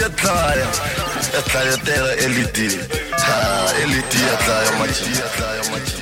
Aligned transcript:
LED 0.00 0.08
ya 0.08 0.08
tlaya 0.16 0.68
ya 1.34 1.42
tlaya 1.42 1.76
tela 1.84 2.12
LED 2.32 2.58
ha 3.12 3.40
LED 3.92 4.12
ya 4.28 4.36
tlaya 5.36 5.99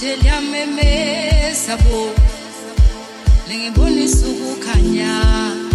deliyamemeza 0.00 1.76
bo 1.76 2.10
lengibonisa 3.48 4.26
ukukhanya. 4.28 5.65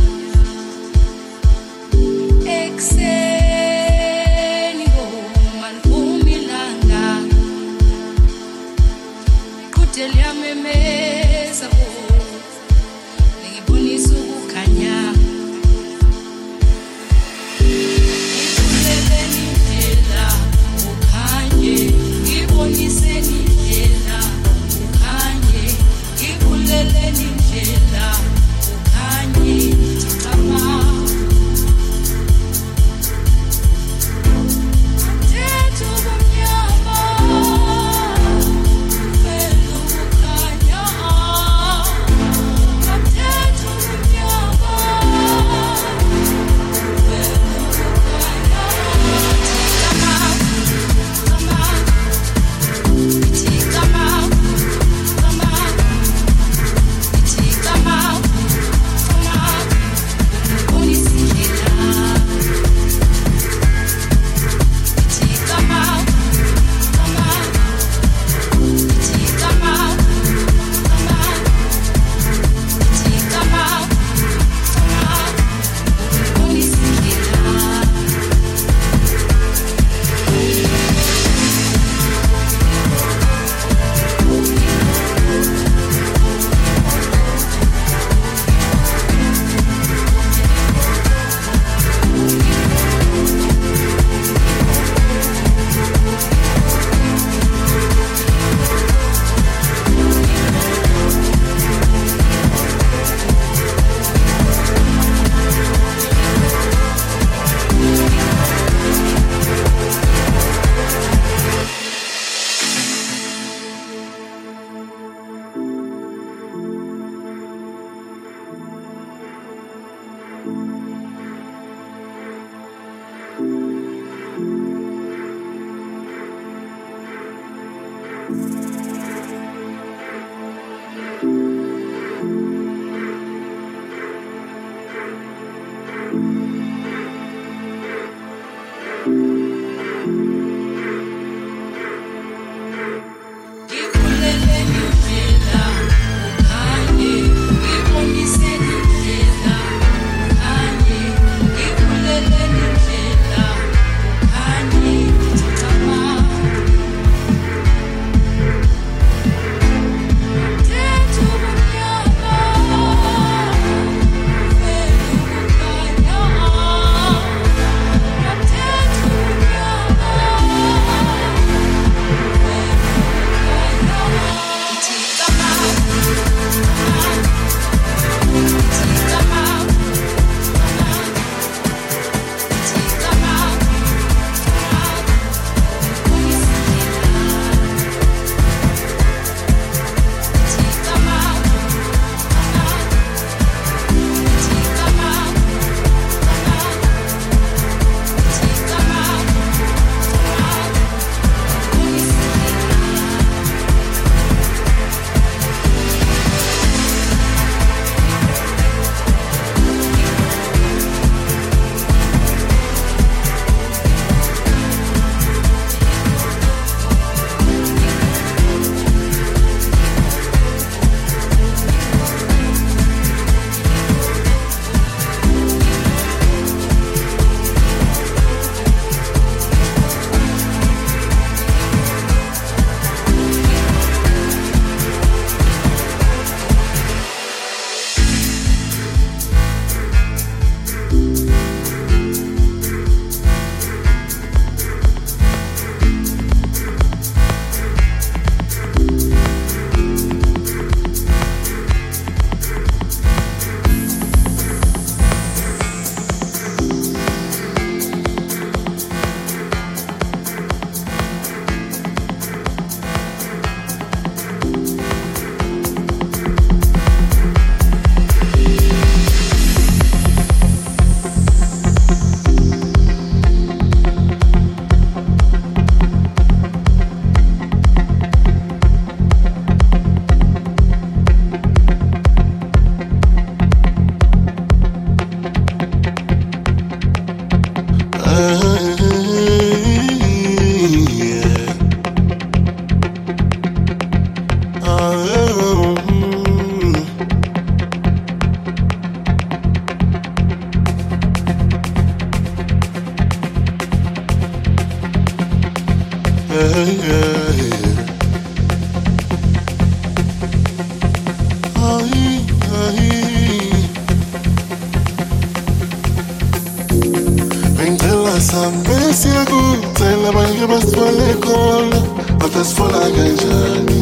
Siyakutshela 319.91 320.09
abanye 320.09 320.47
basithwale 320.47 321.13
khona 321.23 321.79
Batha 322.19 322.43
sitfola 322.43 322.79
kanjani 322.95 323.81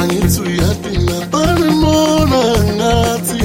Angithi 0.00 0.40
uyadinga 0.40 1.16
banimona 1.32 2.40
ngathi 2.76 3.44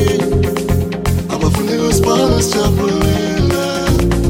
Abafuni 1.33 1.73
kusibhala 1.81 2.41
sijabulile 2.41 3.65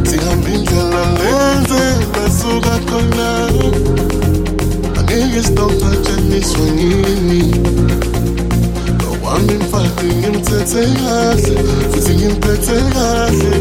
Sihamba 0.07 0.49
indlela 0.55 1.03
lenze 1.19 1.83
basuka 2.13 2.75
khona 2.87 3.29
Angeke 4.99 5.43
sitawupatshaniswa 5.43 6.65
ngini 6.75 7.43
Wami 9.23 9.53
mfati 9.53 10.05
ngimthethe 10.05 10.83
kahle 10.97 11.55
Futhi 11.91 12.13
ngimphethe 12.15 12.77
kahle 12.93 13.51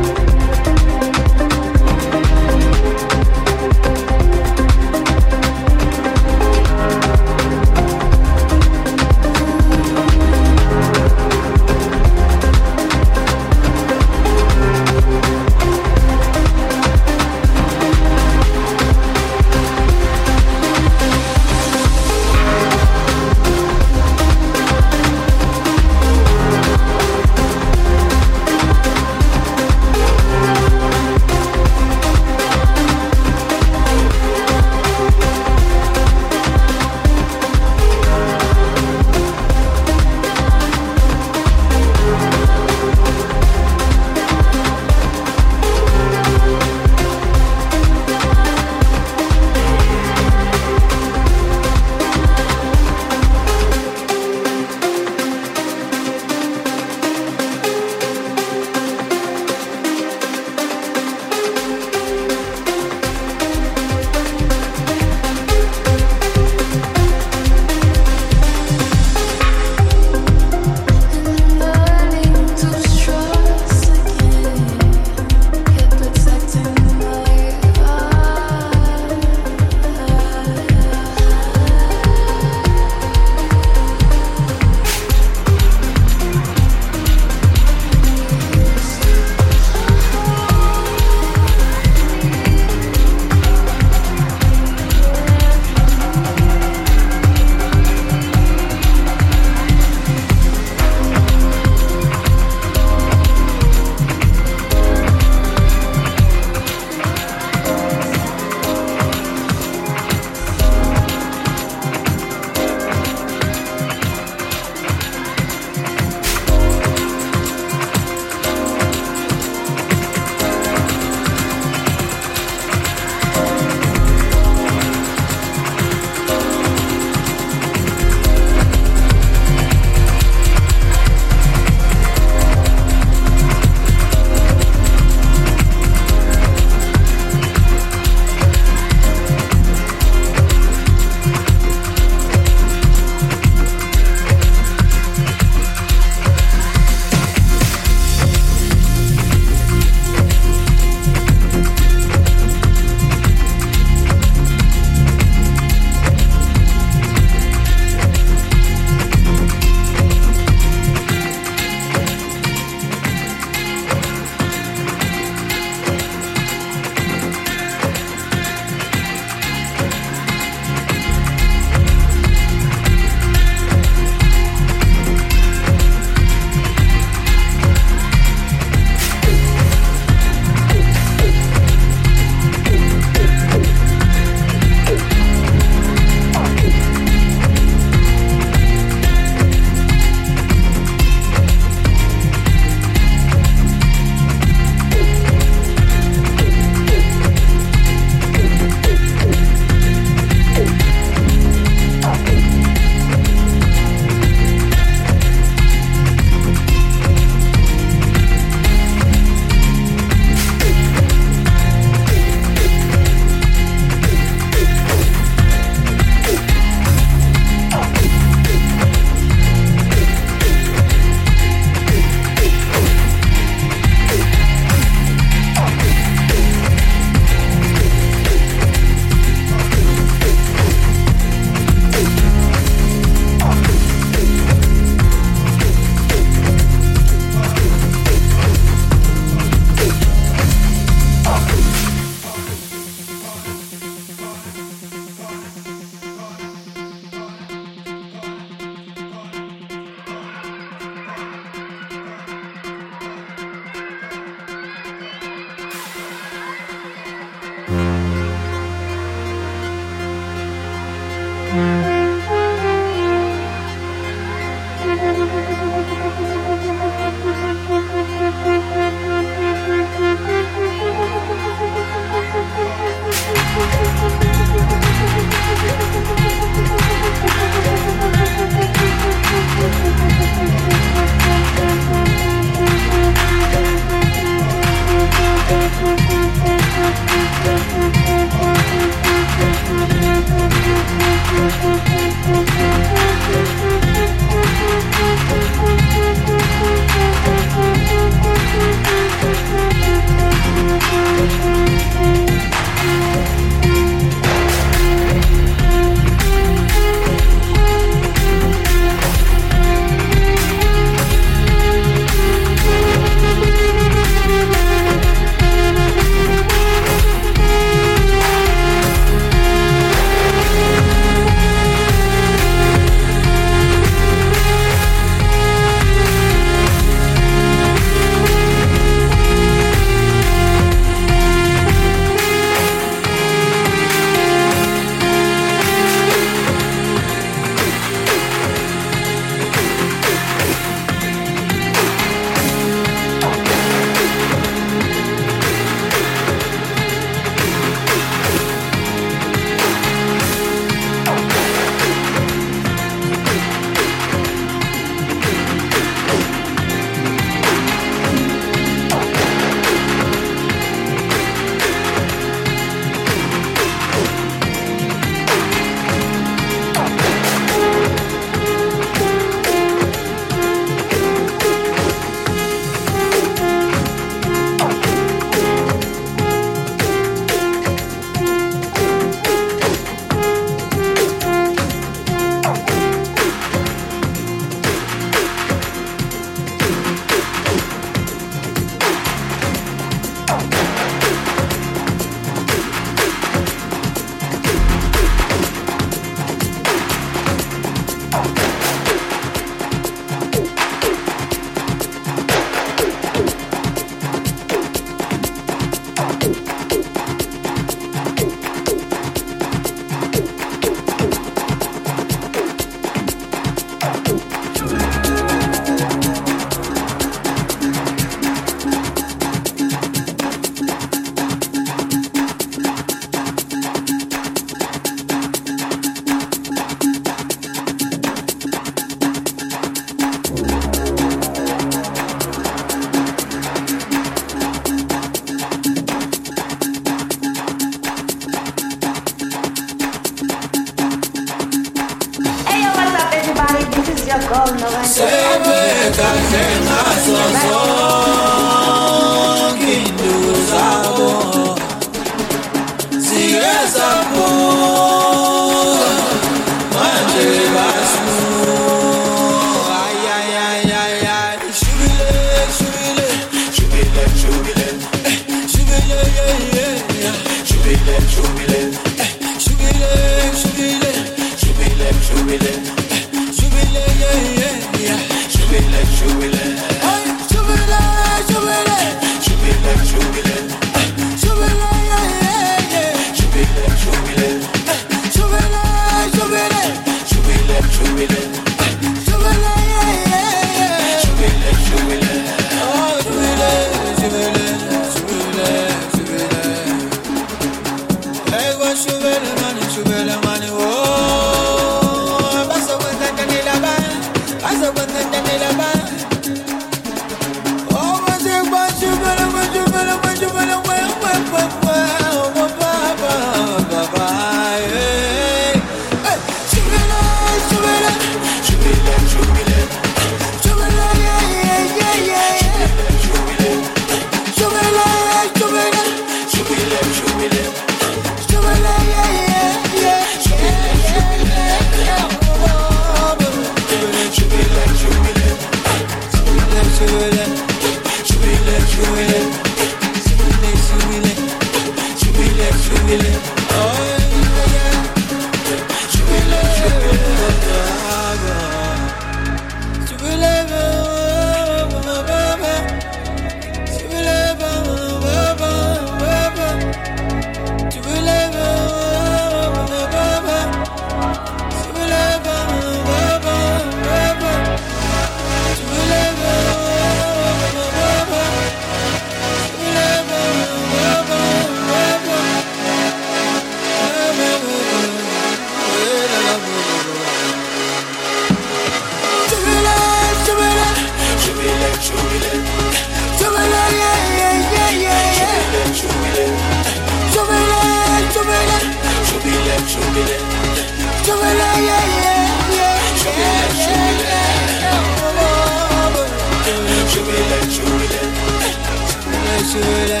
Jubile, 599.58 600.00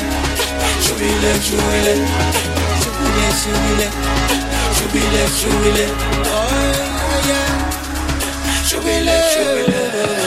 jubile, 0.84 1.32
jubile, 1.46 1.94
jubile, 2.82 3.28
jubile, 3.44 3.88
jubile, 4.78 5.24
şöyle 5.42 5.86
Oh 6.34 7.28
yeah. 7.28 7.48
Jubile, 8.70 9.22
jubile. 9.34 10.17